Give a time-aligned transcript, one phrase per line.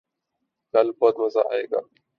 [0.73, 1.79] کل بہت مزہ آئے گا